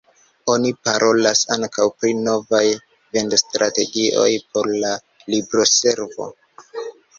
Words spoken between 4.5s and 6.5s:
por la libroservo.